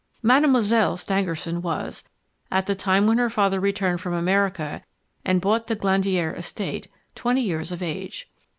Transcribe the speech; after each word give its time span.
Mademoiselle 0.23 0.97
Stangerson 0.97 1.61
was, 1.61 2.03
at 2.51 2.65
the 2.65 2.73
time 2.73 3.05
when 3.05 3.19
her 3.19 3.29
father 3.29 3.59
returned 3.59 4.01
from 4.01 4.13
America 4.13 4.83
and 5.23 5.39
bought 5.41 5.67
the 5.67 5.75
Glandier 5.75 6.33
estate, 6.33 6.87
twenty 7.13 7.41
years 7.41 7.71
of 7.71 7.83
age. 7.83 8.27